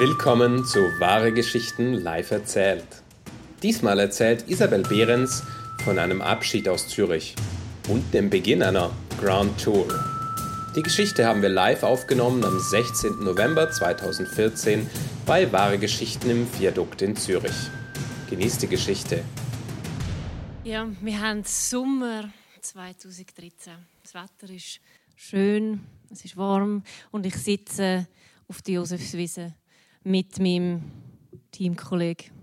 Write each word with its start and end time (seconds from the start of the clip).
Willkommen 0.00 0.64
zu 0.64 0.78
Wahre 0.98 1.30
Geschichten 1.30 1.92
live 1.92 2.30
erzählt. 2.30 2.86
Diesmal 3.62 3.98
erzählt 3.98 4.48
Isabel 4.48 4.82
Behrens 4.82 5.42
von 5.84 5.98
einem 5.98 6.22
Abschied 6.22 6.70
aus 6.70 6.88
Zürich 6.88 7.34
und 7.86 8.14
dem 8.14 8.30
Beginn 8.30 8.62
einer 8.62 8.96
Grand 9.20 9.62
Tour. 9.62 9.86
Die 10.74 10.80
Geschichte 10.80 11.26
haben 11.26 11.42
wir 11.42 11.50
live 11.50 11.82
aufgenommen 11.82 12.42
am 12.46 12.58
16. 12.58 13.22
November 13.22 13.70
2014 13.70 14.88
bei 15.26 15.52
Wahre 15.52 15.76
Geschichten 15.76 16.30
im 16.30 16.46
Viadukt 16.58 17.02
in 17.02 17.14
Zürich. 17.14 17.68
Genießt 18.30 18.62
die 18.62 18.68
Geschichte. 18.68 19.22
Ja, 20.64 20.88
wir 21.02 21.20
haben 21.20 21.44
Sommer 21.44 22.32
2013. 22.62 23.74
Das 24.02 24.14
Wetter 24.14 24.50
ist 24.50 24.80
schön, 25.14 25.80
es 26.10 26.24
ist 26.24 26.38
warm 26.38 26.84
und 27.10 27.26
ich 27.26 27.34
sitze 27.34 28.06
auf 28.48 28.62
der 28.62 28.76
Josefswiese 28.76 29.52
mit 30.04 30.38
meinem 30.38 30.82
Teamkollegen. 31.50 32.40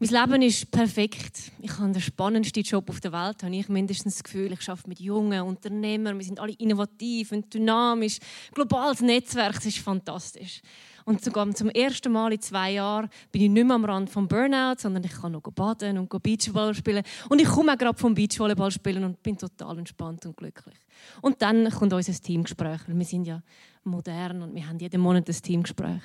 Mein 0.00 0.10
Leben 0.10 0.42
ist 0.42 0.70
perfekt. 0.70 1.52
Ich 1.60 1.78
habe 1.78 1.92
den 1.92 2.02
spannendsten 2.02 2.62
Job 2.62 2.90
auf 2.90 3.00
der 3.00 3.12
Welt, 3.12 3.42
habe 3.42 3.54
ich 3.54 3.68
mindestens 3.68 4.16
das 4.16 4.24
Gefühl. 4.24 4.52
Ich 4.52 4.68
arbeite 4.68 4.88
mit 4.88 5.00
jungen 5.00 5.40
Unternehmern, 5.42 6.18
wir 6.18 6.24
sind 6.24 6.40
alle 6.40 6.52
innovativ 6.54 7.32
und 7.32 7.52
dynamisch. 7.54 8.18
Globales 8.52 9.00
Netzwerk, 9.00 9.54
das 9.54 9.66
ist 9.66 9.78
fantastisch. 9.78 10.60
Und 11.04 11.22
sogar 11.22 11.48
zum 11.54 11.68
ersten 11.68 12.12
Mal 12.12 12.32
in 12.32 12.40
zwei 12.40 12.72
Jahren 12.72 13.08
bin 13.30 13.42
ich 13.42 13.50
nicht 13.50 13.66
mehr 13.66 13.76
am 13.76 13.84
Rand 13.84 14.10
vom 14.10 14.26
Burnout, 14.26 14.76
sondern 14.78 15.04
ich 15.04 15.12
kann 15.12 15.32
noch 15.32 15.42
baden 15.42 15.98
und 15.98 16.08
Beachvolleyball 16.08 16.74
spielen. 16.74 17.04
Und 17.28 17.40
ich 17.40 17.48
komme 17.48 17.72
auch 17.72 17.78
gerade 17.78 17.98
vom 17.98 18.14
Beachvolleyball 18.14 18.70
spielen 18.70 19.04
und 19.04 19.22
bin 19.22 19.36
total 19.36 19.78
entspannt 19.78 20.26
und 20.26 20.36
glücklich. 20.36 20.76
Und 21.20 21.40
dann 21.40 21.70
kommt 21.70 21.92
unser 21.92 22.12
Teamgespräch, 22.12 22.80
wir 22.86 23.04
sind 23.04 23.26
ja 23.26 23.42
modern 23.84 24.42
und 24.42 24.54
wir 24.54 24.66
haben 24.66 24.78
jeden 24.78 25.00
Monat 25.00 25.28
ein 25.28 25.34
Teamgespräch. 25.34 26.00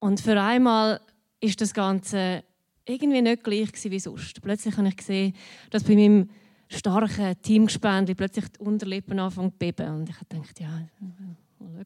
Und 0.00 0.20
für 0.20 0.40
einmal 0.40 1.00
ist 1.40 1.60
das 1.60 1.72
Ganze 1.72 2.42
irgendwie 2.84 3.22
nicht 3.22 3.44
gleich 3.44 3.70
wie 3.84 4.00
sonst. 4.00 4.42
Plötzlich 4.42 4.76
habe 4.76 4.88
ich 4.88 4.96
gesehen, 4.96 5.34
dass 5.70 5.84
bei 5.84 5.94
meinem 5.94 6.28
starken 6.68 7.40
Teamgespendli 7.42 8.14
plötzlich 8.14 8.48
die 8.48 8.64
Unterlippen 8.64 9.18
anfangen 9.18 9.52
zu 9.52 9.58
beben. 9.58 9.94
Und 9.94 10.08
ich 10.08 10.16
dachte, 10.16 10.62
ja, 10.62 10.82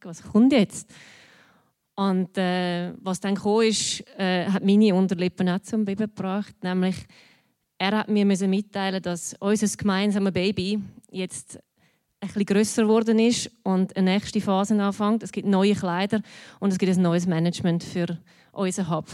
was 0.03 0.23
kommt 0.23 0.53
jetzt? 0.53 0.93
Und 1.97 2.37
äh, 2.39 2.93
was 3.01 3.21
dann 3.21 3.37
kam, 3.37 3.61
ist, 3.63 4.05
äh, 4.19 4.47
hat 4.47 4.65
meine 4.65 4.95
Unterlippen 4.95 5.49
auch 5.49 5.61
zum 5.61 5.85
Beben 5.85 6.07
gebracht. 6.07 6.55
Nämlich, 6.63 6.97
er 7.79 7.99
hat 7.99 8.09
mir 8.09 8.25
mitteilen 8.25 9.03
dass 9.03 9.35
unser 9.39 9.77
gemeinsames 9.77 10.33
Baby 10.33 10.81
jetzt 11.11 11.61
ein 12.25 12.29
bisschen 12.29 12.47
grösser 12.47 12.83
geworden 12.83 13.19
ist 13.19 13.51
und 13.63 13.97
eine 13.97 14.13
nächste 14.13 14.41
Phase 14.41 14.81
anfängt. 14.83 15.23
Es 15.23 15.33
gibt 15.33 15.47
neue 15.47 15.75
Kleider 15.75 16.21
und 16.59 16.73
es 16.73 16.79
gibt 16.79 16.93
ein 16.93 17.03
neues 17.03 17.27
Management 17.27 17.85
für 17.85 18.19
unseren 18.53 18.91
Hub. 18.91 19.07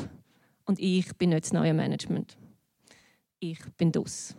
Und 0.65 0.79
ich 0.79 1.13
bin 1.17 1.31
nicht 1.31 1.45
das 1.45 1.53
neue 1.53 1.75
Management. 1.75 2.37
Ich 3.41 3.59
bin 3.77 3.91
das. 3.91 4.37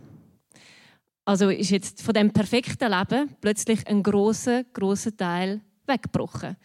Also 1.25 1.49
ist 1.49 1.69
jetzt 1.69 2.01
von 2.01 2.13
dem 2.13 2.31
perfekten 2.31 2.91
Leben 2.91 3.35
plötzlich 3.41 3.85
ein 3.87 4.01
großer, 4.03 4.63
großer 4.63 5.15
Teil 5.15 5.61
weggebrochen. 5.85 6.55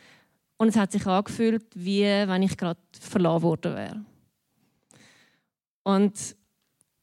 Und 0.59 0.69
es 0.69 0.77
hat 0.77 0.93
sich 0.93 1.07
angefühlt, 1.07 1.65
wie 1.75 2.05
wenn 2.05 2.43
ich 2.43 2.57
gerade 2.57 2.81
verloren 2.99 3.43
worden 3.43 3.75
wäre. 3.75 4.05
Und 5.83 6.37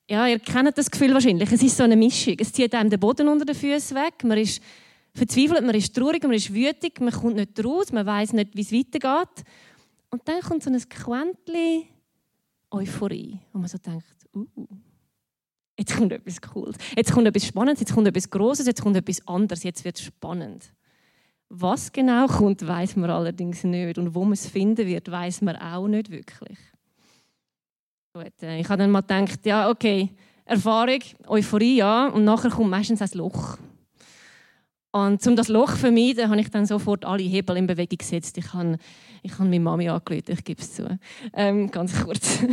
ja, 0.09 0.28
ihr 0.28 0.40
kennt 0.40 0.78
das 0.78 0.90
Gefühl 0.90 1.14
wahrscheinlich. 1.14 1.52
Es 1.52 1.64
ist 1.64 1.78
so 1.78 1.84
eine 1.84 1.96
Mischung. 1.96 2.36
Es 2.40 2.52
zieht 2.52 2.74
einem 2.74 2.90
den 2.90 3.00
Boden 3.00 3.28
unter 3.28 3.46
den 3.46 3.56
Füßen 3.56 3.96
weg. 3.96 4.24
Man 4.24 4.38
ist 4.38 4.62
verzweifelt, 5.14 5.64
man 5.64 5.75
ist 5.75 5.95
traurig, 5.95 6.23
man 6.23 6.33
ist 6.33 6.53
wütig, 6.53 7.00
man 7.00 7.14
kommt 7.14 7.36
nicht 7.36 7.64
raus, 7.64 7.92
man 7.92 8.06
weiß 8.06 8.33
nicht, 8.33 8.56
wie 8.56 8.61
es 8.61 8.72
weitergeht. 8.72 9.45
Und 10.09 10.28
dann 10.28 10.42
kommt 10.42 10.64
so 10.64 10.69
ein 10.69 10.89
Quäntchen 10.89 11.83
Euphorie, 12.72 13.39
wo 13.52 13.59
man 13.59 13.67
so 13.67 13.78
denkt, 13.78 14.06
uh, 14.36 14.45
jetzt 15.78 15.95
kommt 15.95 16.11
etwas 16.11 16.41
Cooles, 16.41 16.75
jetzt 16.95 17.11
kommt 17.11 17.28
etwas 17.28 17.45
Spannendes, 17.45 17.81
jetzt 17.81 17.94
kommt 17.94 18.08
etwas 18.08 18.30
Großes, 18.30 18.66
jetzt 18.66 18.81
kommt 18.81 18.97
etwas 18.97 19.28
anderes, 19.28 19.63
jetzt 19.63 19.85
wird 19.85 19.97
es 19.97 20.03
spannend. 20.03 20.72
Was 21.50 21.91
genau 21.91 22.25
kommt, 22.25 22.66
weiß 22.66 22.96
man 22.96 23.12
allerdings 23.12 23.63
nicht. 23.63 24.00
Und 24.00 24.16
wo 24.16 24.23
man 24.23 24.34
es 24.34 24.47
finden 24.47 24.88
wird, 24.88 25.12
weiß 25.12 25.41
man 25.41 25.56
auch 25.56 25.88
nicht 25.88 26.09
wirklich. 26.09 26.57
Gut, 28.16 28.41
äh, 28.41 28.59
ich 28.59 28.69
habe 28.69 28.81
dann 28.81 28.90
mal 28.90 29.02
gedacht, 29.02 29.46
ja, 29.46 29.69
okay, 29.69 30.09
Erfahrung, 30.46 31.00
Euphorie, 31.28 31.78
ja, 31.78 32.07
und 32.07 32.23
nachher 32.23 32.50
kommt 32.50 32.72
meistens 32.72 33.02
ein 33.02 33.09
Loch. 33.13 33.57
Und 34.96 35.26
um 35.26 35.36
das 35.36 35.48
Loch 35.48 35.72
zu 35.72 35.78
vermeiden, 35.78 36.30
habe 36.30 36.40
ich 36.40 36.52
dann 36.52 36.68
sofort 36.68 37.04
alle 37.04 37.24
Hebel 37.24 37.58
in 37.58 37.66
Bewegung 37.66 37.98
gesetzt. 37.98 38.38
Ich 38.38 38.54
habe, 38.54 38.78
ich 39.24 39.31
habe 39.34 39.46
meine 39.46 39.59
Mami 39.59 39.90
angerufen, 39.90 40.31
ich 40.31 40.44
gebe 40.44 40.62
es 40.62 40.76
zu. 40.76 41.00
Ähm, 41.34 41.72
ganz 41.72 42.00
kurz. 42.00 42.44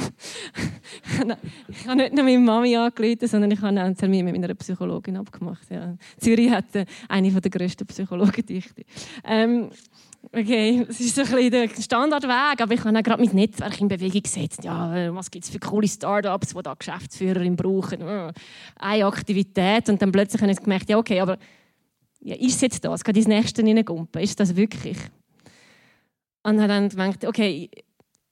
ich 1.69 1.87
habe 1.87 1.97
nicht 1.97 2.15
nur 2.15 2.25
meine 2.25 2.39
Mami 2.39 2.77
angerufen, 2.77 3.29
sondern 3.29 3.51
ich 3.51 3.61
habe 3.61 3.79
einen 3.79 3.95
Termin 3.95 4.25
mit 4.25 4.41
meiner 4.41 4.55
Psychologin 4.55 5.19
abgemacht. 5.19 5.71
Ja. 5.71 5.99
Zürich 6.19 6.51
hat 6.51 6.75
äh, 6.77 6.87
eine 7.11 7.31
der 7.31 7.51
grössten 7.51 7.87
Psychologendichte. 7.87 8.85
Ähm, 9.23 9.69
okay, 10.33 10.87
es 10.89 10.99
ist 10.99 11.17
so 11.17 11.21
ein 11.21 11.29
bisschen 11.29 11.51
der 11.51 11.69
Standardweg, 11.69 12.59
aber 12.59 12.73
ich 12.73 12.83
habe 12.83 12.99
auch 12.99 13.03
gerade 13.03 13.23
mein 13.23 13.35
Netzwerk 13.35 13.79
in 13.83 13.89
Bewegung 13.89 14.23
gesetzt. 14.23 14.65
Ja, 14.65 15.15
was 15.15 15.31
gibt 15.31 15.45
es 15.45 15.51
für 15.51 15.59
coole 15.59 15.89
Startups, 15.89 16.55
die 16.55 16.63
da 16.63 16.73
Geschäftsführerin 16.73 17.55
brauchen? 17.55 18.01
Äh, 18.01 18.33
eine 18.77 19.05
Aktivität. 19.05 19.91
Und 19.91 20.01
dann 20.01 20.11
plötzlich 20.11 20.41
habe 20.41 20.53
ich 20.53 20.59
gemerkt, 20.59 20.89
ja 20.89 20.97
okay, 20.97 21.21
aber 21.21 21.37
ja, 22.21 22.37
ist 22.37 22.61
jetzt 22.63 22.85
das? 22.85 23.03
Geht 23.03 23.17
ins 23.17 23.29
Nächste 23.29 23.63
hineingumpen? 23.63 24.23
Ist 24.23 24.39
das 24.39 24.55
wirklich? 24.55 24.99
Und 26.43 26.61
habe 26.61 26.69
dann 26.69 26.89
gedacht, 26.89 27.25
okay, 27.25 27.71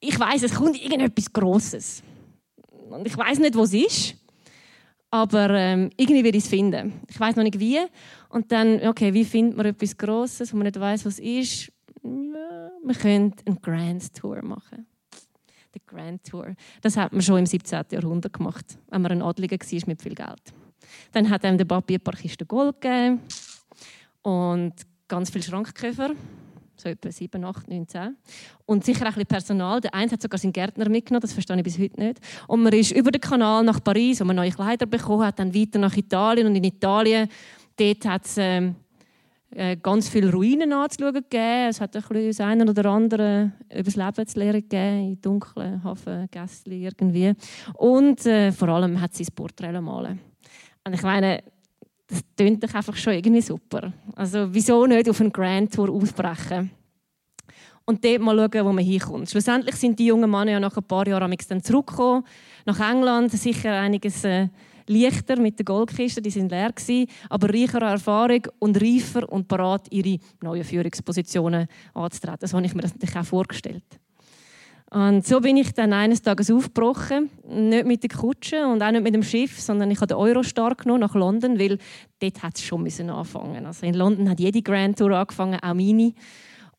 ich 0.01 0.19
weiß, 0.19 0.43
es 0.43 0.55
kommt 0.55 0.83
irgendetwas 0.83 1.33
Grosses. 1.33 2.03
Und 2.91 3.07
ich 3.07 3.17
weiß 3.17 3.39
nicht, 3.39 3.55
wo 3.55 3.63
es 3.63 3.75
ist, 3.75 4.17
aber 5.11 5.51
ähm, 5.51 5.91
irgendwie 5.97 6.25
werde 6.25 6.39
ich 6.39 6.45
es 6.45 6.51
finden. 6.51 7.01
Ich 7.09 7.19
weiß 7.19 7.37
noch 7.37 7.43
nicht 7.43 7.59
wie. 7.59 7.79
Und 8.29 8.53
dann, 8.53 8.87
okay, 8.87 9.13
wie 9.13 9.25
findet 9.25 9.57
man 9.57 9.67
etwas 9.67 9.97
Grosses, 9.97 10.53
wo 10.53 10.57
man 10.57 10.67
nicht 10.67 10.79
weiß, 10.79 11.05
was 11.05 11.19
es 11.19 11.21
ist? 11.21 11.73
Man 12.03 12.97
könnte 13.01 13.45
eine 13.47 13.57
Grand 13.57 14.15
Tour 14.15 14.43
machen. 14.43 14.87
Die 15.75 15.81
Grand 15.85 16.25
Tour. 16.25 16.55
Das 16.81 16.97
hat 16.97 17.13
man 17.13 17.23
schon 17.23 17.39
im 17.39 17.47
17. 17.47 17.85
Jahrhundert 17.91 18.33
gemacht, 18.33 18.79
wenn 18.91 19.03
man 19.03 19.13
ein 19.13 19.23
Adliger 19.23 19.59
war 19.59 19.89
mit 19.89 20.03
viel 20.03 20.15
Geld. 20.15 20.43
Dann 21.13 21.29
hat 21.29 21.45
einem 21.45 21.59
der 21.59 21.67
Papi 21.67 21.95
ein 21.95 22.01
paar 22.01 22.15
Kisten 22.15 22.47
Gold 22.49 22.81
gegeben 22.81 23.21
und 24.23 24.75
ganz 25.09 25.31
viele 25.31 25.45
Schrankkäfer, 25.45 26.11
so 26.77 26.89
etwa 26.89 27.11
7, 27.11 27.45
8, 27.45 27.69
9, 27.69 27.89
10. 27.89 28.17
Und 28.67 28.85
sicher 28.85 29.03
auch 29.03 29.07
ein 29.07 29.15
bisschen 29.15 29.27
Personal. 29.27 29.81
Der 29.81 29.95
eine 29.95 30.11
hat 30.11 30.23
sogar 30.23 30.39
seinen 30.39 30.53
Gärtner 30.53 30.89
mitgenommen, 30.89 31.23
das 31.23 31.33
verstehe 31.33 31.57
ich 31.57 31.63
bis 31.63 31.79
heute 31.79 32.01
nicht. 32.01 32.21
Und 32.47 32.63
man 32.63 32.73
ist 32.73 32.93
über 32.93 33.11
den 33.11 33.21
Kanal 33.21 33.65
nach 33.65 33.83
Paris, 33.83 34.21
wo 34.21 34.25
man 34.25 34.37
neue 34.37 34.51
Kleider 34.51 34.87
bekommen 34.87 35.25
hat, 35.25 35.39
dann 35.39 35.55
weiter 35.55 35.79
nach 35.79 35.97
Italien. 35.97 36.47
Und 36.47 36.57
in 36.57 36.65
Italien, 36.65 37.29
dort 37.77 38.05
hat 38.05 38.27
es 38.27 38.37
ähm, 38.39 38.77
äh, 39.51 39.77
ganz 39.77 40.09
viele 40.09 40.31
Ruinen 40.31 40.73
anzuschauen 40.73 41.15
gegeben. 41.15 41.69
Es 41.69 41.81
hat 41.81 41.97
ein 41.97 42.03
bisschen 42.03 42.27
das 42.29 42.41
eine 42.41 42.71
oder 42.71 42.85
andere 42.87 43.53
über 43.71 43.83
das 43.83 43.97
Leben 43.97 44.27
zu 44.27 44.39
lernen 44.39 44.61
gegeben, 44.61 45.09
in 45.09 45.21
dunklen 45.21 45.83
Hafengässchen 45.83 46.73
irgendwie. 46.73 47.33
Und 47.75 48.25
äh, 48.27 48.53
vor 48.53 48.69
allem 48.69 49.01
hat 49.01 49.15
sie 49.15 49.25
das 49.25 49.31
Porträt 49.31 49.81
malen. 49.81 50.21
Und 50.85 50.95
ich 50.95 51.03
meine, 51.03 51.43
das 52.09 52.23
klingt 52.37 52.65
doch 52.65 52.75
einfach 52.75 52.97
schon 52.97 53.13
irgendwie 53.13 53.43
super. 53.43 53.93
Also 54.17 54.49
wieso 54.51 54.87
nicht 54.87 55.09
auf 55.09 55.21
eine 55.21 55.31
Grand 55.31 55.73
Tour 55.73 55.91
aufbrechen? 55.91 56.71
Und 57.85 58.05
dort 58.05 58.21
mal 58.21 58.37
schauen, 58.37 58.67
wo 58.67 58.73
man 58.73 58.85
hinkommt. 58.85 59.31
Schlussendlich 59.31 59.77
sind 59.77 59.99
die 59.99 60.07
jungen 60.07 60.31
Männer 60.31 60.53
ja 60.53 60.61
nach 60.61 60.77
ein 60.77 60.85
paar 60.85 61.07
Jahren 61.07 61.35
dann 61.49 61.63
zurückgekommen, 61.63 62.25
nach 62.67 62.81
England, 62.81 63.33
sicher 63.33 63.81
einiges 63.81 64.25
äh, 64.25 64.49
leichter 64.87 65.39
mit 65.39 65.59
der 65.59 65.65
Goldkiste, 65.65 66.21
die 66.21 66.31
sind 66.31 66.51
leer 66.51 66.73
gewesen, 66.73 67.07
aber 67.29 67.49
reicher 67.49 67.83
Erfahrung 67.83 68.43
und 68.59 68.81
reifer 68.81 69.31
und 69.31 69.49
parat 69.49 69.87
ihre 69.91 70.19
neuen 70.43 70.65
Führungspositionen 70.65 71.67
anzutreten. 71.95 72.39
Das 72.41 72.53
habe 72.53 72.67
ich 72.67 72.75
mir 72.75 72.83
natürlich 72.83 73.17
auch 73.17 73.25
vorgestellt. 73.25 73.85
Und 74.91 75.27
so 75.27 75.41
bin 75.41 75.59
ich 75.59 75.75
dann 75.75 75.93
eines 75.93 76.23
Tages 76.23 76.51
aufgebrochen, 76.51 77.29
nicht 77.47 77.87
mit 77.87 78.03
der 78.03 78.11
Kutsche 78.11 78.67
und 78.67 78.83
auch 78.83 78.91
nicht 78.91 79.03
mit 79.03 79.15
dem 79.15 79.23
Schiff, 79.23 79.61
sondern 79.61 79.91
ich 79.91 79.99
habe 79.99 80.07
den 80.07 80.17
Eurostar 80.17 80.75
genommen 80.77 81.01
nach 81.01 81.15
London, 81.15 81.59
weil 81.59 81.79
dort 82.21 82.43
hat 82.43 82.57
es 82.57 82.63
schon 82.63 82.83
müssen 82.83 83.11
anfangen. 83.11 83.67
Also 83.67 83.85
in 83.85 83.93
London 83.93 84.31
hat 84.31 84.41
jede 84.41 84.63
Grand 84.63 84.99
Tour 84.99 85.13
angefangen, 85.13 85.59
auch 85.61 85.75
meine. 85.75 86.15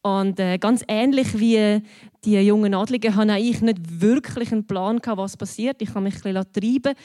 Und 0.02 0.40
äh, 0.40 0.58
ganz 0.58 0.84
ähnlich 0.88 1.38
wie 1.38 1.82
die 2.26 2.40
jungen 2.40 2.74
Adligen 2.74 3.16
hatte 3.16 3.38
ich 3.38 3.62
nicht 3.62 4.02
wirklich 4.02 4.52
einen 4.52 4.66
Plan 4.66 5.00
was 5.04 5.38
passiert. 5.38 5.82
Ich 5.82 5.90
habe 5.90 6.02
mich 6.02 6.16
ein 6.26 6.34
bisschen 6.34 6.54
treiben. 6.54 6.96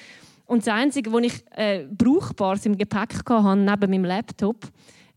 Und 0.47 0.67
das 0.67 0.73
Einzige, 0.73 1.13
was 1.13 1.23
ich 1.23 1.45
äh, 1.55 1.87
Brauchbares 1.91 2.65
im 2.65 2.79
Gepäck 2.79 3.15
hatte, 3.29 3.57
neben 3.57 3.91
meinem 3.91 4.05
Laptop, 4.05 4.69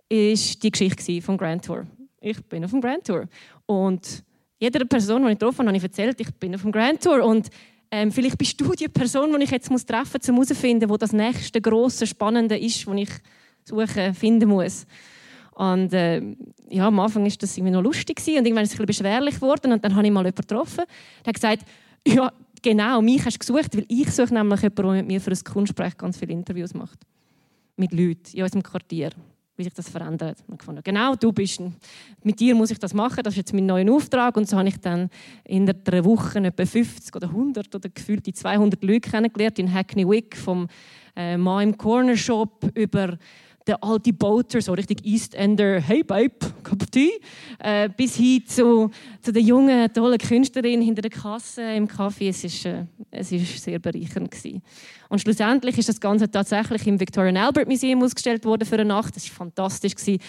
ist 0.10 0.62
die 0.64 0.72
Geschichte 0.72 1.22
vom 1.22 1.38
Grand 1.38 1.66
Tour. 1.66 1.86
Ich 2.20 2.44
bin 2.46 2.66
auf 2.66 2.72
dem 2.72 2.82
Grand 2.82 3.06
Tour 3.06 3.26
und 3.66 4.24
jeder 4.60 4.86
Person, 4.86 5.24
die 5.24 5.32
ich 5.32 5.40
getroffen 5.40 5.60
habe, 5.60 5.68
habe 5.70 5.78
ich 5.78 5.84
erzählt, 5.84 6.20
ich 6.20 6.34
bin 6.36 6.56
auf 6.56 6.62
dem 6.62 6.72
Grand 6.72 7.02
Tour 7.02 7.24
und 7.24 7.50
ähm, 7.92 8.12
vielleicht 8.12 8.38
bist 8.38 8.60
du 8.60 8.72
die 8.74 8.88
Person, 8.88 9.34
die 9.38 9.44
ich 9.44 9.52
jetzt 9.52 9.70
muss 9.70 9.86
treffen 9.86 10.20
muss, 10.20 10.30
um 10.30 10.36
herauszufinden, 10.36 10.90
wo 10.90 10.98
das 10.98 11.14
nächste 11.14 11.62
große 11.62 12.06
Spannende 12.08 12.58
ist, 12.58 12.86
das 12.86 12.96
ich 12.96 13.10
suchen, 13.64 14.14
finden 14.14 14.50
muss. 14.50 14.86
Und 15.54 15.94
äh, 15.94 16.22
ja, 16.70 16.88
am 16.88 17.00
Anfang 17.00 17.24
war 17.24 17.32
das 17.32 17.58
irgendwie 17.58 17.74
noch 17.74 17.82
lustig 17.82 18.20
und 18.28 18.46
irgendwann 18.46 18.64
ist 18.64 18.74
es 18.74 18.80
ein 18.80 18.86
bisschen 18.86 19.04
beschwerlich 19.04 19.36
geworden 19.36 19.72
und 19.72 19.84
dann 19.84 19.96
habe 19.96 20.06
ich 20.06 20.14
mal 20.14 20.26
jemanden 20.26 20.42
getroffen, 20.42 20.84
der 21.24 21.28
hat 21.28 21.36
gesagt, 21.36 21.64
ja, 22.06 22.32
genau, 22.62 23.02
mich 23.02 23.26
hast 23.26 23.36
du 23.36 23.40
gesucht, 23.40 23.76
weil 23.76 23.86
ich 23.88 24.12
suche 24.12 24.34
nämlich 24.34 24.62
jemanden, 24.62 24.84
der 24.84 24.94
mit 24.94 25.08
mir 25.08 25.22
für 25.22 25.32
ein 25.32 25.44
Kunstgespräch 25.44 25.98
ganz 25.98 26.18
viele 26.18 26.34
Interviews 26.34 26.74
macht. 26.74 27.00
Mit 27.76 27.92
Leuten 27.92 28.36
in 28.36 28.44
unserem 28.44 28.64
Quartier 28.64 29.12
wie 29.58 29.64
sich 29.64 29.74
das 29.74 29.90
verändert. 29.90 30.38
Ich 30.54 30.64
fand, 30.64 30.84
genau, 30.86 31.16
du 31.16 31.34
bist 31.34 31.60
ein, 31.60 31.76
mit 32.24 32.40
dir 32.40 32.56
muss 32.56 32.72
ich 32.72 32.80
das 32.80 32.94
machen, 32.94 33.24
das 33.24 33.34
ist 33.34 33.38
jetzt 33.38 33.54
mein 33.54 33.66
neuer 33.66 33.92
Auftrag. 33.92 34.38
Und 34.38 34.48
so 34.48 34.58
habe 34.58 34.70
ich 34.70 34.78
dann 34.78 35.10
in 35.44 35.68
einer 35.68 36.06
Woche 36.06 36.40
etwa 36.40 36.66
50 36.66 37.16
oder 37.16 37.28
100 37.28 37.74
oder 37.74 37.90
gefühlt 37.90 38.26
die 38.26 38.34
200 38.34 38.84
Leute 38.84 39.10
kennengelernt 39.10 39.60
in 39.60 39.74
Hackney 39.74 40.08
Wick, 40.08 40.38
vom 40.38 40.68
äh, 41.16 41.34
im 41.34 41.78
Corner 41.78 42.16
Shop 42.16 42.70
über 42.76 43.18
der 43.68 43.84
alte 43.84 44.14
Boater, 44.14 44.62
so 44.62 44.74
richtig 44.74 45.06
Eastender, 45.06 45.80
hey 45.82 46.04
Babe, 46.04 46.36
Cup 46.64 46.90
Tea, 46.92 47.12
äh, 47.60 47.90
bis 47.90 48.16
hin 48.16 48.44
zu, 48.48 48.90
zu 49.22 49.34
der 49.34 49.42
jungen, 49.42 49.92
tollen 49.94 50.18
Künstlerin 50.18 50.82
hinter 50.82 51.02
der 51.02 51.12
Kasse 51.12 51.62
im 51.74 51.88
Café. 51.88 52.30
Es 52.30 52.44
ist, 52.44 52.66
äh, 52.66 52.86
sehr 53.22 53.80
bereichernd 53.80 54.32
gewesen. 54.32 54.62
Und 55.10 55.20
schlussendlich 55.20 55.78
ist 55.78 55.90
das 55.90 56.00
Ganze 56.00 56.30
tatsächlich 56.30 56.88
im 56.88 57.00
Victorian 57.00 57.38
Albert 57.38 57.68
Museum 57.68 58.02
ausgestellt 58.04 58.46
worden 58.46 58.66
für 58.66 58.76
eine 58.76 58.86
Nacht. 58.86 59.16
Das 59.16 59.30
war 59.30 59.36
fantastisch 59.36 59.96
gewesen. 59.96 60.22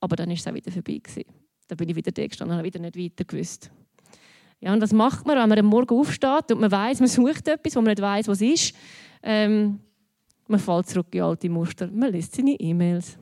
Aber 0.00 0.16
dann 0.16 0.30
ist 0.30 0.40
es 0.40 0.46
auch 0.46 0.54
wieder 0.54 0.70
vorbei 0.70 1.00
gewesen. 1.02 1.24
Da 1.68 1.74
bin 1.74 1.88
ich 1.88 1.96
wieder 1.96 2.12
da 2.12 2.26
gestanden 2.26 2.52
und 2.52 2.58
habe 2.58 2.66
wieder 2.66 2.80
nicht 2.80 2.96
weiter 2.96 3.24
gewusst. 3.24 3.70
Ja, 4.60 4.72
und 4.72 4.80
was 4.80 4.92
macht 4.92 5.26
man, 5.26 5.36
wenn 5.36 5.48
man 5.48 5.58
am 5.58 5.66
Morgen 5.66 5.98
aufsteht 5.98 6.50
und 6.50 6.60
man 6.60 6.70
weiß, 6.70 7.00
man 7.00 7.08
sucht 7.08 7.46
etwas, 7.48 7.76
wo 7.76 7.80
man 7.80 7.90
nicht 7.90 8.00
weiß, 8.00 8.28
was 8.28 8.40
es 8.40 8.48
ist? 8.70 8.76
Ähm, 9.22 9.80
man 10.48 10.60
fällt 10.60 10.88
zurück 10.88 11.14
in 11.14 11.22
alte 11.22 11.48
Muster. 11.48 11.88
Man 11.88 12.12
liest 12.12 12.34
seine 12.34 12.52
E-Mails. 12.52 13.18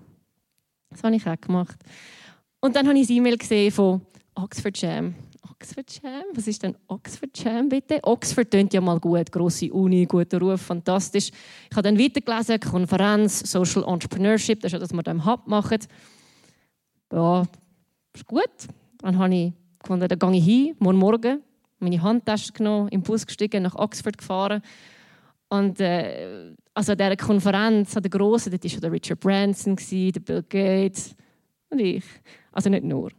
Das 0.91 1.03
habe 1.03 1.17
ich 1.17 1.27
auch 1.27 1.41
gemacht. 1.41 1.77
Und 2.61 2.77
dann 2.77 2.87
habe 2.87 2.99
ich 2.99 3.09
ein 3.09 3.17
E-Mail 3.17 3.37
gesehen 3.37 3.71
von 3.71 4.01
Oxford 4.35 4.81
Jam. 4.81 5.15
Oxford 5.51 6.01
Jam? 6.03 6.25
Was 6.35 6.47
ist 6.47 6.63
denn 6.63 6.77
Oxford 6.89 7.31
Jam, 7.39 7.69
bitte? 7.69 8.01
Oxford 8.03 8.51
tönt 8.51 8.73
ja 8.75 8.81
mal 8.81 9.01
gut. 9.01 9.31
Grosse 9.31 9.73
Uni, 9.73 10.07
guter 10.07 10.39
Ruf, 10.41 10.61
fantastisch. 10.61 11.31
Ich 11.71 11.77
habe 11.77 11.83
dann 11.83 11.99
weitergelesen, 11.99 12.61
Konferenz, 12.61 13.41
Social 13.51 13.85
Entrepreneurship, 13.85 14.61
das 14.61 14.71
ist 14.71 14.73
ja, 14.75 14.79
dass 14.79 14.93
wir 14.93 15.03
da 15.03 15.11
im 15.11 15.25
Hub 15.25 15.47
machen. 15.47 15.79
Ja, 17.13 17.43
ist 18.15 18.27
gut. 18.27 18.51
Dann 18.99 19.19
habe 19.19 19.35
ich 19.35 19.53
gefunden, 19.79 20.09
da 20.09 20.15
gehe 20.15 20.37
ich 20.37 20.45
hin, 20.45 20.77
morgen 20.79 20.99
Morgen, 20.99 21.43
meine 21.79 22.03
Handtasche 22.03 22.53
genommen, 22.53 22.89
im 22.89 23.03
Bus 23.03 23.27
gestiegen, 23.27 23.63
nach 23.63 23.75
Oxford 23.75 24.19
gefahren 24.19 24.63
und 25.49 25.81
äh, 25.81 26.55
also 26.75 26.93
an 26.93 26.99
dieser 26.99 27.17
Konferenz, 27.17 27.97
an 27.97 28.03
der 28.03 28.11
grossen, 28.11 28.51
dort 28.51 28.65
war 28.65 28.81
der 28.81 28.93
Richard 28.93 29.21
Branson, 29.21 29.77
der 29.77 30.21
Bill 30.21 30.43
Gates 30.49 31.15
und 31.71 31.79
ich. 31.79 32.05
Also 32.53 32.71
nicht 32.71 32.85
nur. 32.85 33.11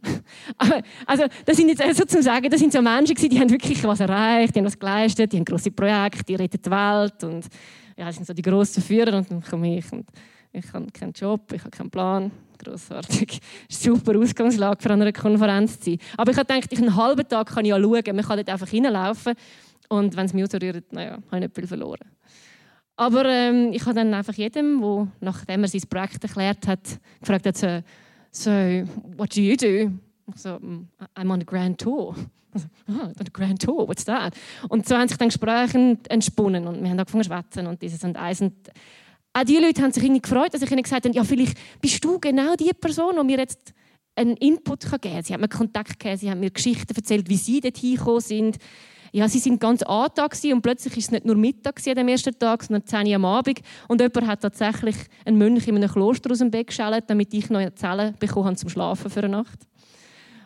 also 1.05 1.25
das 1.45 1.57
sind 1.57 1.67
jetzt 1.67 1.79
so 1.79 1.83
also 1.85 2.05
zu 2.05 2.23
sagen, 2.23 2.49
das 2.49 2.59
sind 2.59 2.71
so 2.71 2.81
Menschen 2.81 3.15
die 3.15 3.39
haben 3.39 3.49
wirklich 3.49 3.83
was 3.83 3.99
erreicht, 3.99 4.55
die 4.55 4.59
haben 4.59 4.65
was 4.65 4.79
geleistet, 4.79 5.31
die 5.33 5.37
haben 5.37 5.45
große 5.45 5.71
Projekte, 5.71 6.23
die 6.23 6.35
retten 6.35 6.61
die 6.61 6.71
Welt 6.71 7.23
und 7.23 7.45
ja, 7.97 8.05
das 8.05 8.15
sind 8.15 8.25
so 8.25 8.33
die 8.33 8.41
grossen 8.41 8.81
Führer 8.81 9.17
und 9.17 9.29
dann 9.29 9.43
komme 9.43 9.77
ich 9.77 9.91
und 9.91 10.05
ich 10.53 10.71
habe 10.71 10.87
keinen 10.91 11.11
Job, 11.11 11.51
ich 11.51 11.61
habe 11.61 11.71
keinen 11.71 11.89
Plan. 11.89 12.31
Grossartig. 12.57 13.39
Super 13.69 14.17
Ausgangslage 14.17 14.81
für 14.81 14.89
eine 14.89 15.11
Konferenz 15.11 15.77
zu 15.81 15.91
sein. 15.91 15.99
Aber 16.15 16.31
ich 16.31 16.37
habe 16.37 16.47
gedacht, 16.47 16.77
einen 16.77 16.95
halben 16.95 17.27
Tag 17.27 17.53
kann 17.53 17.65
ich 17.65 17.71
ja 17.71 17.77
schauen. 17.77 18.01
Man 18.05 18.23
kann 18.23 18.37
dort 18.37 18.49
einfach 18.49 18.69
hinlaufen 18.69 19.33
und 19.89 20.15
wenn 20.15 20.25
es 20.25 20.33
mich 20.33 20.45
ausrührt, 20.45 20.93
naja, 20.93 21.11
habe 21.11 21.23
ich 21.33 21.39
nicht 21.41 21.55
viel 21.55 21.67
verloren. 21.67 22.07
Aber 22.97 23.25
ähm, 23.25 23.71
ich 23.73 23.81
habe 23.85 23.95
dann 23.95 24.13
einfach 24.13 24.33
jedem, 24.33 24.81
wo, 24.81 25.07
nachdem 25.19 25.63
er 25.63 25.67
sein 25.67 25.81
Projekt 25.89 26.23
erklärt 26.23 26.67
hat, 26.67 26.99
gefragt 27.19 27.45
hat, 27.45 27.57
so, 27.57 27.81
so 28.31 28.51
what 29.17 29.35
do 29.35 29.41
you 29.41 29.55
do? 29.57 29.91
So, 30.35 30.57
mm, 30.59 30.87
I'm 31.15 31.31
on 31.31 31.41
a 31.41 31.43
grand 31.43 31.79
tour. 31.79 32.15
Also, 32.53 32.67
ah, 32.87 33.11
a 33.19 33.23
grand 33.33 33.61
tour, 33.61 33.87
what's 33.87 34.05
that? 34.05 34.33
Und 34.69 34.87
so 34.87 34.95
haben 34.95 35.09
sich 35.09 35.17
dann 35.17 35.27
Gespräche 35.27 35.97
entsponnen 36.07 36.67
und 36.67 36.81
wir 36.81 36.89
haben 36.89 36.97
angefangen 36.97 37.23
zu 37.23 37.29
schwätzen 37.29 37.67
und 37.67 37.81
dieses 37.81 38.01
und 38.03 38.15
eins. 38.15 38.39
Und 38.39 38.53
auch 39.33 39.43
die 39.43 39.57
Leute 39.57 39.81
haben 39.81 39.91
sich 39.91 40.03
irgendwie 40.03 40.21
gefreut, 40.21 40.53
dass 40.53 40.61
ich 40.61 40.71
ihnen 40.71 40.81
gesagt 40.81 41.05
habe, 41.05 41.13
ja, 41.13 41.25
vielleicht 41.25 41.57
bist 41.81 42.03
du 42.03 42.17
genau 42.17 42.55
die 42.55 42.71
Person, 42.73 43.15
die 43.17 43.25
mir 43.25 43.39
jetzt 43.39 43.73
einen 44.15 44.37
Input 44.37 44.89
geben 44.89 45.01
kann. 45.01 45.23
Sie 45.23 45.33
haben 45.33 45.41
mir 45.41 45.49
Kontakt 45.49 45.99
gegeben, 45.99 46.17
sie 46.17 46.31
haben 46.31 46.39
mir 46.39 46.51
Geschichten 46.51 46.95
erzählt, 46.95 47.27
wie 47.27 47.35
sie 47.35 47.59
dort 47.59 47.77
hingekommen 47.77 48.21
sind 48.21 48.57
ja, 49.15 49.29
sie 49.29 49.39
sind 49.39 49.61
ganz 49.61 49.81
Antag 49.81 50.35
und 50.43 50.61
plötzlich 50.61 50.97
ist 50.97 51.05
es 51.05 51.11
nicht 51.11 51.25
nur 51.25 51.37
Mittag 51.37 51.79
an 51.87 52.09
ersten 52.09 52.37
Tag, 52.37 52.63
sondern 52.63 52.85
10 52.85 53.07
Uhr 53.07 53.15
am 53.15 53.23
Abend. 53.23 53.61
Und 53.87 54.01
jemand 54.01 54.27
hat 54.27 54.41
tatsächlich 54.41 54.97
einen 55.23 55.37
Mönch 55.37 55.69
in 55.69 55.77
einem 55.77 55.89
Kloster 55.89 56.29
aus 56.31 56.39
dem 56.39 56.51
Bett 56.51 56.67
geschält, 56.67 57.05
damit 57.07 57.33
ich 57.33 57.49
neue 57.49 57.73
Zellen 57.73 58.13
bekommen 58.19 58.47
habe 58.47 58.57
zum 58.57 58.67
Schlafen 58.67 59.09
für 59.09 59.21
eine 59.21 59.29
Nacht. 59.29 59.59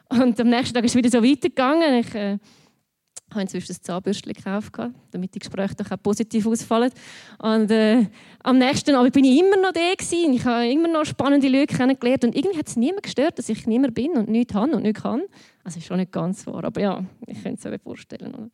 Und 0.10 0.40
am 0.40 0.50
nächsten 0.50 0.76
Tag 0.76 0.84
ist 0.84 0.92
es 0.92 0.96
wieder 0.96 1.10
so 1.10 1.24
weitergegangen. 1.24 1.96
Ich 1.96 2.14
äh, 2.14 2.38
habe 3.32 3.42
inzwischen 3.42 3.74
ein 3.74 3.82
Zahnbürstchen 3.82 4.34
gekauft, 4.34 4.74
damit 5.12 5.36
die 5.36 5.40
Gespräche 5.40 5.76
doch 5.76 5.92
auch 5.92 6.02
positiv 6.02 6.48
ausfallen. 6.48 6.92
Und 7.38 7.70
äh, 7.72 8.06
am 8.44 8.58
nächsten 8.58 8.96
Abend 8.96 9.14
bin 9.14 9.26
ich 9.26 9.40
immer 9.40 9.58
noch 9.58 9.72
da 9.72 9.94
gewesen. 9.98 10.34
Ich 10.34 10.46
habe 10.46 10.68
immer 10.68 10.88
noch 10.88 11.06
spannende 11.06 11.48
Leute 11.48 11.76
kennengelernt 11.76 12.24
und 12.26 12.36
irgendwie 12.36 12.58
hat 12.58 12.68
es 12.68 12.76
niemand 12.76 13.04
gestört, 13.04 13.38
dass 13.38 13.50
ich 13.50 13.68
niemand 13.68 13.94
bin 13.94 14.12
und 14.12 14.30
nichts 14.30 14.54
habe 14.54 14.76
und 14.76 14.84
nichts 14.84 15.04
kann. 15.04 15.22
Also 15.64 15.80
ist 15.80 15.86
schon 15.86 15.98
nicht 15.98 16.12
ganz 16.12 16.46
wahr, 16.48 16.64
aber 16.64 16.82
ja, 16.82 17.04
ich 17.28 17.44
könnte 17.44 17.60
es 17.60 17.72
mir 17.72 17.80
vorstellen. 17.80 18.52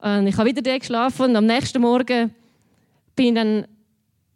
Und 0.00 0.26
ich 0.26 0.36
habe 0.36 0.48
wieder 0.48 0.62
da 0.62 0.78
geschlafen 0.78 1.30
und 1.30 1.36
am 1.36 1.46
nächsten 1.46 1.82
Morgen 1.82 2.32
bin 3.16 3.26
ich 3.26 3.34
dann 3.34 3.66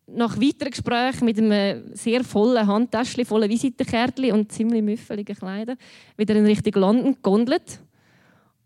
nach 0.09 0.37
weiteren 0.37 0.71
Gesprächen 0.71 1.25
mit 1.25 1.39
einem 1.39 1.95
sehr 1.95 2.25
vollen 2.25 2.67
Handtäschchen, 2.67 3.25
vollen 3.25 3.49
Visitenkärtchen 3.49 4.33
und 4.33 4.51
ziemlich 4.51 4.83
müffeligen 4.83 5.37
Kleidern 5.37 5.79
wieder 6.17 6.35
in 6.35 6.45
Richtung 6.45 6.75
London 6.75 7.15
gegondelt 7.15 7.81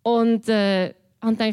und 0.07 0.49
äh, 0.49 0.95
habe 1.21 1.53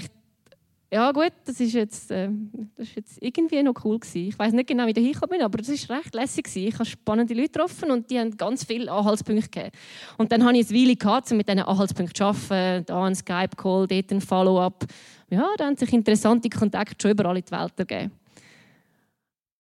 ja 0.92 1.12
gut, 1.12 1.34
das 1.46 1.60
ist 1.60 1.74
jetzt, 1.74 2.12
äh, 2.12 2.30
das 2.76 2.88
ist 2.88 2.96
jetzt 2.96 3.18
irgendwie 3.20 3.64
noch 3.64 3.74
cool 3.84 3.98
gewesen. 3.98 4.28
Ich 4.28 4.38
weiß 4.38 4.54
nicht 4.54 4.68
genau, 4.68 4.86
wie 4.86 4.92
ich 4.92 5.18
da 5.18 5.26
bin, 5.26 5.42
aber 5.42 5.58
das 5.58 5.70
ist 5.70 5.90
recht 5.90 6.14
lässig 6.14 6.46
gewesen. 6.46 6.68
Ich 6.68 6.76
habe 6.76 6.86
spannende 6.86 7.34
Leute 7.34 7.48
getroffen 7.48 7.90
und 7.90 8.12
die 8.12 8.20
haben 8.20 8.38
ganz 8.38 8.64
viele 8.64 8.92
Anhaltspunkte 8.92 9.50
gegeben. 9.50 9.72
Und 10.20 10.32
dann 10.32 10.46
habe 10.46 10.56
ich 10.56 10.70
eine 10.70 10.80
Weile 10.80 10.96
gehabt, 10.96 11.32
um 11.32 11.38
mit 11.38 11.50
diesen 11.50 11.64
Anhaltspunkten 11.64 12.14
zu 12.14 12.26
arbeiten. 12.26 12.86
Da 12.86 13.04
ein 13.04 13.16
Skype-Call, 13.16 13.88
dort 13.88 14.12
ein 14.12 14.22
Follow-up. 14.22 14.86
Ja, 15.32 15.48
da 15.58 15.66
haben 15.66 15.76
sich 15.76 15.92
interessante 15.92 16.48
Kontakte 16.48 16.96
schon 17.02 17.10
überall 17.10 17.38
in 17.38 17.46
die 17.46 17.52
Welt 17.52 17.74
ergeben. 17.76 18.12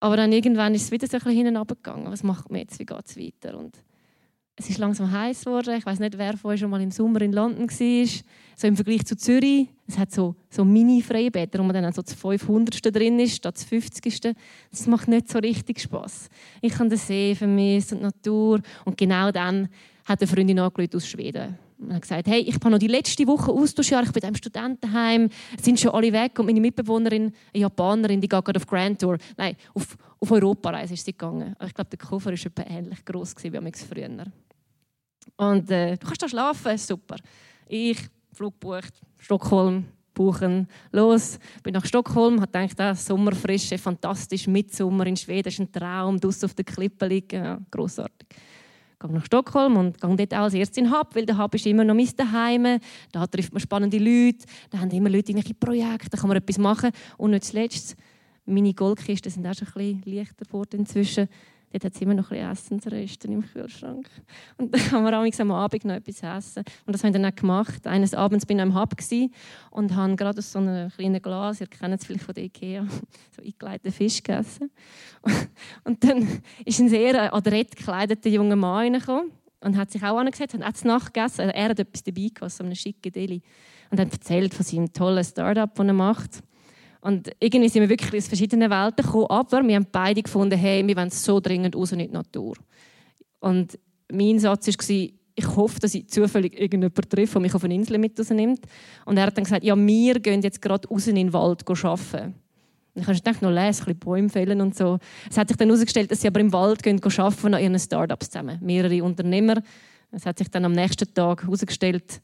Aber 0.01 0.17
dann 0.17 0.31
irgendwann 0.31 0.75
ist 0.75 0.83
es 0.83 0.91
wieder 0.91 1.07
so 1.07 1.17
ein 1.17 1.23
bisschen 1.23 1.47
hinten 1.47 2.11
Was 2.11 2.21
macht 2.21 2.51
man 2.51 2.59
jetzt? 2.59 2.77
Wie 2.77 2.85
geht 2.85 3.05
es 3.07 3.17
weiter? 3.17 3.57
Und 3.57 3.75
es 4.55 4.69
ist 4.69 4.77
langsam 4.77 5.11
heiß 5.11 5.45
geworden. 5.45 5.75
Ich 5.77 5.85
weiß 5.85 5.99
nicht, 5.99 6.17
wer 6.17 6.37
von 6.37 6.51
euch 6.51 6.59
schon 6.59 6.69
mal 6.69 6.81
im 6.81 6.91
Sommer 6.91 7.21
in 7.21 7.33
London 7.33 7.69
war. 7.69 8.23
So 8.55 8.67
im 8.67 8.75
Vergleich 8.75 9.03
zu 9.05 9.17
Zürich. 9.17 9.67
Es 9.87 9.97
hat 9.97 10.11
so, 10.11 10.35
so 10.49 10.63
Mini-Freibäder, 10.63 11.59
wo 11.59 11.63
man 11.63 11.73
dann 11.73 11.91
so 11.91 12.03
zu 12.03 12.15
500. 12.15 12.95
drin 12.95 13.19
ist, 13.19 13.37
statt 13.37 13.57
zu 13.57 13.67
50. 13.67 14.35
Das 14.69 14.87
macht 14.87 15.07
nicht 15.07 15.29
so 15.29 15.39
richtig 15.39 15.79
Spass. 15.79 16.29
Ich 16.61 16.77
habe 16.77 16.87
den 16.87 16.99
See 16.99 17.33
vermisst 17.33 17.93
und 17.93 17.99
die 17.99 18.03
Natur. 18.03 18.61
Und 18.85 18.95
genau 18.95 19.31
dann 19.31 19.69
hat 20.05 20.21
eine 20.21 20.27
Freundin 20.27 20.59
aus 20.59 21.07
Schweden. 21.07 21.57
Und 21.79 21.93
hat 21.93 22.01
gesagt, 22.03 22.27
hey, 22.27 22.41
ich 22.41 22.55
habe 22.55 22.69
noch 22.69 22.77
die 22.77 22.87
letzte 22.87 23.25
Woche 23.27 23.51
Austauschjahr, 23.51 24.03
ich 24.03 24.11
bin 24.11 24.23
im 24.23 24.35
Studentenheim, 24.35 25.29
sind 25.59 25.79
schon 25.79 25.91
alle 25.91 26.13
weg 26.13 26.37
und 26.39 26.45
meine 26.45 26.61
Mitbewohnerin, 26.61 27.33
eine 27.53 27.61
Japanerin, 27.61 28.21
die 28.21 28.29
geht 28.29 28.45
gerade 28.45 28.59
auf 28.59 28.67
Grand 28.67 29.01
Tour. 29.01 29.17
Nein, 29.35 29.55
auf, 29.73 29.97
auf 30.19 30.31
Europareise 30.31 30.93
ist 30.93 31.03
sie 31.03 31.11
gegangen. 31.11 31.55
Ich 31.65 31.73
glaube, 31.73 31.89
der 31.89 31.99
Koffer 31.99 32.27
war 32.27 32.33
etwa 32.33 32.63
ähnlich 32.69 33.03
groß 33.03 33.35
wie 33.41 33.57
am 33.57 33.67
früher. 33.73 34.25
Und 35.37 35.69
äh, 35.71 35.97
du 35.97 36.05
kannst 36.05 36.21
da 36.21 36.27
schlafen, 36.27 36.77
super. 36.77 37.15
Ich, 37.67 37.97
Flug 38.31 38.59
bucht, 38.59 38.93
Stockholm, 39.19 39.85
buchen, 40.13 40.67
los. 40.91 41.39
Bin 41.63 41.73
nach 41.73 41.85
Stockholm, 41.85 42.39
habe 42.41 42.51
gedacht, 42.51 42.79
ah, 42.79 42.95
Sommerfrische, 42.95 43.77
fantastisch, 43.77 44.47
Mitsommer 44.47 45.07
in 45.07 45.17
Schweden, 45.17 45.49
ist 45.49 45.59
ein 45.59 45.71
Traum, 45.71 46.19
draussen 46.19 46.45
auf 46.45 46.53
der 46.53 46.65
Klippe 46.65 47.07
liegen, 47.07 47.43
ja, 47.43 47.59
grossartig. 47.71 48.27
Ich 48.31 49.09
gehe 49.09 49.17
nach 49.17 49.25
Stockholm 49.25 49.75
und 49.75 49.99
gehe 49.99 50.15
dort 50.15 50.33
als 50.33 50.53
erstes 50.53 50.77
in 50.77 50.85
den 50.85 50.93
Hub, 50.93 51.13
weil 51.15 51.25
der 51.25 51.37
Hub 51.37 51.53
ist 51.55 51.65
immer 51.65 51.83
noch 51.83 51.95
mein 51.95 52.09
Daheim. 52.15 52.79
Da 53.11 53.27
trifft 53.27 53.51
man 53.51 53.59
spannende 53.59 53.97
Leute, 53.97 54.45
da 54.69 54.79
haben 54.79 54.91
immer 54.91 55.09
Leute 55.09 55.31
irgendwelche 55.31 55.55
Projekte, 55.55 56.09
da 56.09 56.17
kann 56.17 56.29
man 56.29 56.37
etwas 56.37 56.57
machen. 56.57 56.91
Und 57.17 57.31
nicht 57.31 57.43
zuletzt, 57.43 57.97
meine 58.45 58.73
Goldkisten 58.73 59.31
sind 59.31 59.45
auch 59.45 59.53
schon 59.53 59.67
ein 59.67 60.01
bisschen 60.01 60.15
leichter 60.15 60.45
geworden 60.45 60.79
inzwischen. 60.81 61.27
Dort 61.73 61.85
hat 61.85 61.95
es 61.95 62.01
immer 62.01 62.13
noch 62.13 62.29
ein 62.29 62.37
bisschen 62.37 62.51
Essensreste 62.51 63.27
im 63.27 63.41
Kühlschrank. 63.41 64.07
Und 64.57 64.75
dann 64.75 64.81
kann 64.81 65.03
man 65.03 65.13
am 65.13 65.51
Abend 65.51 65.85
noch 65.85 65.95
etwas 65.95 66.21
essen. 66.21 66.63
Und 66.85 66.93
das 66.93 67.03
haben 67.03 67.13
wir 67.13 67.19
dann 67.19 67.31
auch 67.31 67.35
gemacht. 67.35 67.87
Eines 67.87 68.13
Abends 68.13 68.45
bin 68.45 68.59
ich 68.59 68.63
im 68.63 68.79
Hub 68.79 68.93
und 69.71 69.95
habe 69.95 70.15
gerade 70.15 70.37
aus 70.37 70.51
so 70.51 70.59
einem 70.59 70.91
kleinen 70.91 71.19
Glas, 71.19 71.61
ihr 71.61 71.67
kennt 71.67 71.95
es 71.95 72.05
vielleicht 72.05 72.25
von 72.25 72.35
der 72.35 72.43
Ikea, 72.43 72.85
so 73.35 73.41
eingeleiteten 73.41 73.91
Fisch 73.91 74.21
gegessen. 74.21 74.69
Und 75.83 76.03
dann 76.03 76.43
ist 76.63 76.79
ein 76.79 76.89
sehr 76.89 77.33
adrett 77.33 77.75
gekleideter 77.75 78.29
junger 78.29 78.55
Mann 78.55 78.93
reingekommen 78.93 79.31
und 79.61 79.75
hat 79.75 79.89
sich 79.89 80.03
auch 80.03 80.17
angesagt, 80.17 80.53
hat 80.53 80.75
es 80.75 80.83
nachgegessen. 80.83 81.49
Er 81.49 81.69
hat 81.69 81.79
etwas 81.79 82.03
dabei 82.03 82.29
gehabt, 82.31 82.51
so 82.51 82.63
einen 82.63 82.75
schicken 82.75 83.11
Deli. 83.11 83.41
Und 83.89 83.99
hat 83.99 84.11
erzählt 84.11 84.53
von 84.53 84.63
seinem 84.63 84.93
tollen 84.93 85.23
Start-up, 85.23 85.73
das 85.73 85.87
er 85.87 85.93
macht. 85.93 86.43
Und 87.03 87.29
irgendwie 87.41 87.67
sind 87.67 87.81
wir 87.81 87.89
wirklich 87.89 88.15
aus 88.15 88.29
verschiedenen 88.29 88.71
Welten 88.71 89.05
gekommen, 89.05 89.25
aber 89.27 89.67
wir 89.67 89.75
haben 89.75 89.87
beide 89.91 90.23
gefunden, 90.23 90.57
hey, 90.57 90.87
wir 90.87 90.95
wollen 90.95 91.09
so 91.09 91.41
dringend 91.41 91.75
raus 91.75 91.91
in 91.91 91.99
die 91.99 92.07
Natur. 92.07 92.55
Und 93.41 93.77
mein 94.09 94.39
Satz 94.39 94.67
war, 94.67 95.09
ich 95.35 95.55
hoffe, 95.57 95.81
dass 95.81 95.95
ich 95.95 96.07
zufällig 96.07 96.53
irgendjemanden 96.53 97.09
treffe, 97.09 97.33
der 97.33 97.41
mich 97.41 97.53
auf 97.53 97.63
eine 97.65 97.75
Insel 97.75 97.97
mit 97.97 98.17
rausnimmt. 98.17 98.61
Und 99.03 99.17
er 99.17 99.25
hat 99.25 99.37
dann 99.37 99.43
gesagt, 99.43 99.65
ja, 99.65 99.75
wir 99.75 100.19
gehen 100.21 100.41
jetzt 100.43 100.61
gerade 100.61 100.87
raus 100.87 101.07
in 101.07 101.15
den 101.15 101.33
Wald 101.33 101.67
arbeiten. 101.67 102.35
Und 102.95 103.01
ich 103.01 103.07
habe 103.07 103.17
gedacht, 103.17 103.41
noch 103.41 103.49
lesen, 103.49 103.81
ein 103.81 103.85
bisschen 103.85 103.99
Bäume 103.99 104.29
fällen 104.29 104.61
und 104.61 104.73
so. 104.73 104.97
Es 105.29 105.37
hat 105.37 105.49
sich 105.49 105.57
dann 105.57 105.67
herausgestellt, 105.67 106.09
dass 106.09 106.21
sie 106.21 106.27
aber 106.27 106.39
im 106.39 106.53
Wald 106.53 106.81
gehen 106.81 107.01
arbeiten 107.03 107.53
an 107.53 107.61
ihren 107.61 107.79
Startups 107.79 108.29
zusammen. 108.29 108.59
Mehrere 108.61 109.03
Unternehmer. 109.03 109.61
Es 110.09 110.25
hat 110.25 110.37
sich 110.37 110.47
dann 110.49 110.63
am 110.63 110.71
nächsten 110.71 111.13
Tag 111.13 111.43
herausgestellt, 111.43 112.21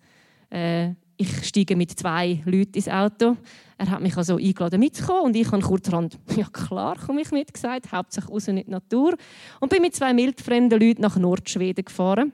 äh, 0.51 0.91
ich 1.19 1.45
steige 1.45 1.75
mit 1.75 1.99
zwei 1.99 2.41
Leuten 2.45 2.75
ins 2.75 2.87
Auto. 2.87 3.35
Er 3.77 3.89
hat 3.89 4.01
mich 4.01 4.15
also 4.15 4.37
eingeladen 4.37 4.79
mitzukommen 4.79 5.23
und 5.23 5.35
ich 5.35 5.51
habe 5.51 5.61
kurzerhand, 5.61 6.17
ja 6.35 6.45
klar, 6.45 6.97
komme 6.97 7.21
ich 7.21 7.31
mit, 7.31 7.53
gesagt, 7.53 7.91
hauptsächlich 7.91 8.33
raus 8.33 8.47
in 8.47 8.55
die 8.55 8.69
Natur. 8.69 9.15
Und 9.59 9.69
bin 9.69 9.81
mit 9.81 9.93
zwei 9.93 10.13
mildfremden 10.13 10.79
Leuten 10.79 11.01
nach 11.01 11.17
Nordschweden 11.17 11.83
gefahren 11.83 12.31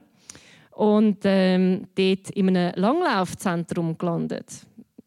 und 0.70 1.18
ähm, 1.24 1.88
dort 1.96 2.30
in 2.30 2.48
einem 2.48 2.72
Langlaufzentrum 2.76 3.98
gelandet. 3.98 4.52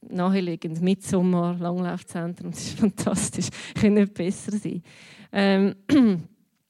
Naheliegend, 0.10 0.82
Mitsommer, 0.82 1.56
Langlaufzentrum, 1.58 2.52
das 2.52 2.60
ist 2.60 2.80
fantastisch, 2.80 3.48
kann 3.76 3.94
nicht 3.94 4.14
besser 4.14 4.52
sein. 4.58 4.84
Ähm, 5.32 5.76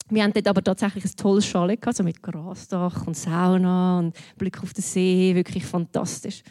wir 0.09 0.23
hatten 0.23 0.33
dort 0.33 0.47
aber 0.47 0.63
tatsächlich 0.63 1.05
ein 1.05 1.15
tolles 1.17 1.45
Chalet, 1.47 1.87
also 1.87 2.03
mit 2.03 2.21
Grasdach 2.21 3.07
und 3.07 3.17
Sauna 3.17 3.97
und 3.97 4.15
Blick 4.37 4.61
auf 4.61 4.73
den 4.73 4.83
See, 4.83 5.33
wirklich 5.33 5.65
fantastisch. 5.65 6.43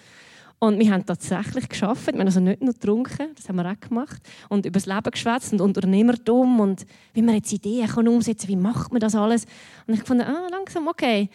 Und 0.61 0.79
wir 0.81 0.93
haben 0.93 1.07
tatsächlich 1.07 1.69
geschafft. 1.69 2.07
Wir 2.07 2.15
haben 2.15 2.27
also 2.27 2.41
nicht 2.41 2.61
nur 2.61 2.73
getrunken, 2.73 3.29
das 3.37 3.49
haben 3.49 3.57
wir 3.57 3.71
auch 3.71 3.81
gemacht. 3.81 4.21
Und 4.49 4.67
über 4.67 4.75
das 4.75 4.87
Leben 4.87 5.11
geschwätzt 5.11 5.53
und 5.53 5.61
Unternehmertum 5.61 6.59
und 6.59 6.85
wie 7.15 7.23
man 7.23 7.37
jetzt 7.37 7.53
Ideen 7.53 7.87
kann 7.87 8.09
umsetzen 8.09 8.49
kann, 8.49 8.57
wie 8.57 8.61
macht 8.61 8.93
man 8.93 9.01
das 9.01 9.15
alles. 9.15 9.45
Und 9.87 9.95
ich 9.95 10.03
fand, 10.03 10.23
ah, 10.23 10.49
langsam, 10.51 10.89
okay. 10.89 11.29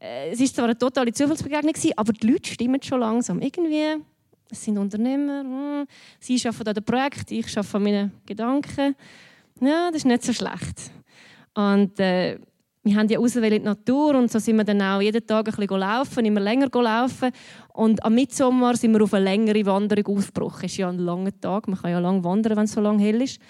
Äh, 0.00 0.30
es 0.30 0.40
war 0.40 0.46
zwar 0.46 0.64
eine 0.64 0.78
totale 0.78 1.12
Zufallsbegegnung, 1.12 1.74
aber 1.96 2.12
die 2.14 2.26
Leute 2.26 2.50
stimmen 2.50 2.82
schon 2.82 3.00
langsam. 3.00 3.42
Irgendwie, 3.42 4.02
es 4.50 4.64
sind 4.64 4.78
Unternehmer, 4.78 5.40
hm, 5.40 5.86
sie 6.18 6.40
arbeiten 6.46 6.68
an 6.68 6.74
dem 6.74 6.84
Projekt, 6.84 7.30
ich 7.30 7.58
arbeite 7.58 7.76
an 7.76 7.82
meinen 7.82 8.12
Gedanken. 8.24 8.96
Ja, 9.60 9.88
das 9.88 9.98
ist 9.98 10.06
nicht 10.06 10.22
so 10.22 10.32
schlecht. 10.32 10.90
Und 11.54 12.00
äh, 12.00 12.38
wir 12.82 12.96
haben 12.96 13.08
ja 13.08 13.18
ausgewählt 13.18 13.52
in 13.54 13.62
die 13.62 13.68
Natur 13.68 14.14
und 14.14 14.32
so 14.32 14.38
sind 14.38 14.56
wir 14.56 14.64
dann 14.64 14.80
auch 14.80 15.02
jeden 15.02 15.26
Tag 15.26 15.46
ein 15.48 15.54
bisschen 15.54 15.78
laufen, 15.78 16.24
immer 16.24 16.40
länger 16.40 16.68
laufen. 16.72 17.30
Und 17.80 18.04
am 18.04 18.14
Mitsommer 18.14 18.76
sind 18.76 18.92
wir 18.92 19.02
auf 19.02 19.14
eine 19.14 19.24
längere 19.24 19.64
Wanderung 19.64 20.18
aufgebrochen. 20.18 20.66
Es 20.66 20.72
ist 20.72 20.76
ja 20.76 20.90
ein 20.90 20.98
langer 20.98 21.30
Tag, 21.40 21.66
man 21.66 21.78
kann 21.78 21.90
ja 21.90 21.98
lang 21.98 22.22
wandern, 22.22 22.58
wenn 22.58 22.64
es 22.64 22.72
so 22.72 22.80
lang 22.82 22.98
hell 22.98 23.22
ist. 23.22 23.40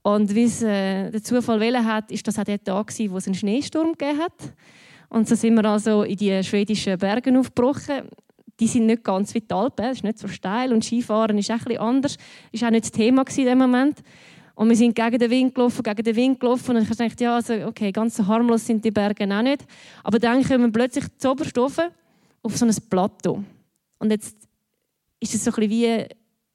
Und 0.00 0.34
wie 0.34 0.44
es 0.44 0.62
äh, 0.62 1.10
der 1.10 1.22
Zufall 1.22 1.60
wählen 1.60 1.84
hat, 1.84 2.10
ist 2.10 2.26
das 2.26 2.38
auch 2.38 2.44
der 2.44 2.64
Tag 2.64 2.90
wo 3.10 3.18
es 3.18 3.26
einen 3.26 3.34
Schneesturm 3.34 3.92
gegeben 3.92 4.20
hat. 4.20 4.54
Und 5.10 5.28
so 5.28 5.34
sind 5.34 5.54
wir 5.54 5.66
also 5.66 6.02
in 6.04 6.16
die 6.16 6.42
schwedischen 6.42 6.96
Berge 6.96 7.38
aufgebrochen. 7.38 8.08
Die 8.58 8.66
sind 8.66 8.86
nicht 8.86 9.04
ganz 9.04 9.34
wie 9.34 9.42
die 9.42 9.52
Alpen, 9.52 9.84
es 9.84 9.98
ist 9.98 10.04
nicht 10.04 10.18
so 10.18 10.28
steil 10.28 10.72
und 10.72 10.82
Skifahren 10.82 11.36
ist 11.36 11.48
bisschen 11.48 11.76
anders. 11.76 12.16
Das 12.50 12.62
war 12.62 12.68
auch 12.68 12.72
nicht 12.72 12.84
das 12.86 12.92
Thema 12.92 13.22
in 13.36 13.44
dem 13.44 13.58
Moment. 13.58 13.98
Und 14.54 14.70
wir 14.70 14.76
sind 14.76 14.94
gegen 14.94 15.18
den 15.18 15.30
Wind 15.30 15.54
gelaufen, 15.54 15.82
gegen 15.82 16.04
den 16.04 16.16
Wind 16.16 16.40
gelaufen. 16.40 16.74
Und 16.74 16.90
ich 16.90 16.96
dachte, 16.96 17.22
ja, 17.22 17.34
also, 17.34 17.52
okay, 17.66 17.92
ganz 17.92 18.16
so 18.16 18.26
harmlos 18.26 18.64
sind 18.64 18.82
die 18.82 18.90
Berge 18.90 19.24
auch 19.24 19.42
nicht. 19.42 19.66
Aber 20.02 20.18
dann 20.18 20.42
kommen 20.42 20.64
wir 20.64 20.72
plötzlich 20.72 21.04
zu 21.18 21.32
oberst 21.32 21.58
auf 21.58 22.56
so 22.56 22.64
ein 22.64 22.74
Plateau. 22.88 23.44
Und 23.98 24.10
jetzt 24.10 24.48
ist 25.20 25.34
es 25.34 25.44
so 25.44 25.52
ein 25.52 25.70
wie 25.70 26.06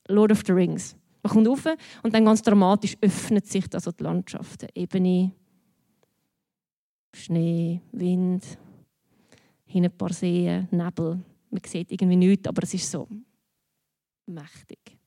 Lord 0.07 0.31
of 0.31 0.43
the 0.45 0.51
Rings. 0.51 0.95
Man 1.21 1.31
kommt 1.33 1.47
rauf 1.47 1.65
und 2.03 2.13
dann 2.13 2.25
ganz 2.25 2.41
dramatisch 2.41 2.97
öffnet 3.01 3.47
sich 3.47 3.65
also 3.73 3.91
die 3.91 4.03
Landschaft. 4.03 4.65
Ebene, 4.75 5.31
Schnee, 7.13 7.81
Wind, 7.91 8.43
hin 9.65 9.85
ein 9.85 9.97
paar 9.97 10.11
Seen, 10.11 10.67
Nebel. 10.71 11.23
Man 11.49 11.61
sieht 11.65 11.91
irgendwie 11.91 12.15
nichts, 12.15 12.47
aber 12.47 12.63
es 12.63 12.73
ist 12.73 12.91
so 12.91 13.07
mächtig. 14.25 14.97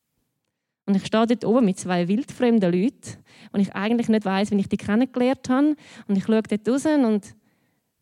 Und 0.86 0.94
ich 0.94 1.04
stehe 1.04 1.26
dort 1.26 1.44
oben 1.44 1.64
mit 1.64 1.78
zwei 1.78 2.06
wildfremden 2.06 2.72
Leuten 2.72 3.18
und 3.52 3.60
ich 3.60 3.74
eigentlich 3.74 4.08
nicht 4.08 4.24
weiß, 4.24 4.52
wie 4.52 4.60
ich 4.60 4.68
die 4.68 4.76
kennengelernt 4.76 5.48
habe. 5.48 5.76
Und 6.06 6.16
ich 6.16 6.24
schaue 6.24 6.42
dort 6.42 6.68
raus 6.68 6.86
und 6.86 7.34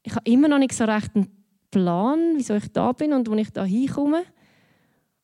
ich 0.03 0.14
habe 0.14 0.31
immer 0.31 0.49
noch 0.49 0.59
nicht 0.59 0.75
so 0.75 0.85
recht 0.85 1.17
einen 1.17 1.44
Plan, 1.75 2.35
wieso 2.37 2.54
ich 2.54 2.71
da 2.73 2.93
bin 2.93 3.12
und 3.12 3.28
wo 3.28 3.35
ich 3.35 3.50
da 3.50 3.64
hinkomme. 3.64 4.23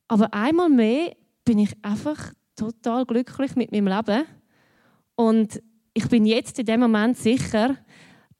Aber 0.08 0.34
einmal 0.34 0.68
mehr 0.68 1.14
bin 1.44 1.60
ich 1.60 1.72
einfach 1.82 2.34
total 2.56 3.06
glücklich 3.06 3.54
mit 3.54 3.70
meinem 3.70 3.86
Leben. 3.86 4.24
Und 5.14 5.62
ich 5.94 6.08
bin 6.08 6.26
jetzt 6.26 6.58
in 6.58 6.66
dem 6.66 6.80
Moment 6.80 7.16
sicher, 7.16 7.76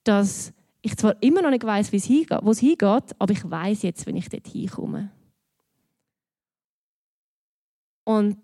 dass 0.03 0.53
ich 0.83 0.97
zwar 0.97 1.15
immer 1.23 1.43
noch 1.43 1.51
nicht 1.51 1.65
weiß, 1.65 1.93
wo 1.93 2.51
es 2.51 2.59
hingeht, 2.59 3.15
aber 3.19 3.33
ich 3.33 3.49
weiß 3.49 3.83
jetzt, 3.83 4.05
wenn 4.07 4.17
ich 4.17 4.29
dort 4.29 4.49
hinkomme. 4.49 5.13
Und 8.03 8.39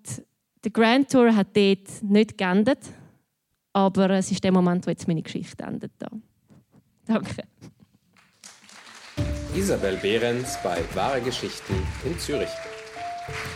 der 0.62 0.70
Grand 0.70 1.10
Tour 1.10 1.34
hat 1.34 1.56
dort 1.56 2.02
nicht 2.02 2.38
geendet, 2.38 2.78
aber 3.72 4.10
es 4.10 4.30
ist 4.30 4.44
der 4.44 4.52
Moment, 4.52 4.86
wo 4.86 4.90
jetzt 4.90 5.08
meine 5.08 5.22
Geschichte 5.22 5.64
endet. 5.64 5.92
Da. 5.98 6.08
Danke. 7.06 7.42
Isabel 9.56 9.96
Behrens 9.96 10.58
bei 10.62 10.76
Wahre 10.92 11.22
Geschichten 11.22 11.74
in 12.04 12.18
Zürich. 12.18 12.50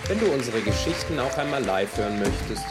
Wenn 0.08 0.18
du 0.18 0.32
unsere 0.32 0.62
Geschichten 0.62 1.20
auch 1.20 1.36
einmal 1.36 1.62
live 1.62 1.94
hören 1.98 2.18
möchtest, 2.18 2.64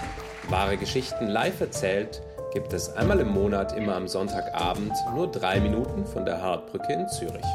Wahre 0.50 0.78
Geschichten 0.78 1.28
live 1.28 1.62
erzählt, 1.62 2.24
gibt 2.54 2.74
es 2.74 2.90
einmal 2.90 3.20
im 3.20 3.30
Monat 3.30 3.78
immer 3.78 3.94
am 3.96 4.08
Sonntagabend 4.08 4.94
nur 5.14 5.30
drei 5.30 5.60
Minuten 5.60 6.08
von 6.08 6.26
der 6.26 6.42
Hartbrücke 6.42 6.92
in 6.92 7.08
Zürich. 7.08 7.46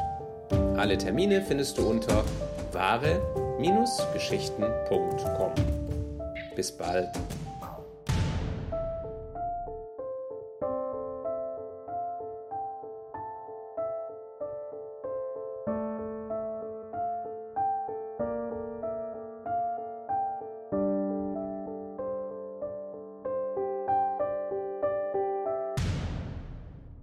Alle 0.76 0.96
Termine 0.96 1.42
findest 1.42 1.76
du 1.76 1.88
unter 1.88 2.24
wahre-geschichten.com. 2.70 5.52
Bis 6.54 6.70
bald. 6.70 7.08